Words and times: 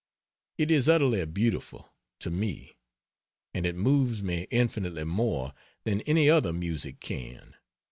It 0.57 0.71
is 0.71 0.89
utterly 0.89 1.23
beautiful, 1.27 1.93
to 2.21 2.31
me; 2.31 2.75
and 3.53 3.67
it 3.67 3.75
moves 3.75 4.23
me 4.23 4.47
infinitely 4.49 5.03
more 5.03 5.53
than 5.83 6.01
any 6.07 6.27
other 6.27 6.51
music 6.51 6.99
can. 6.99 7.53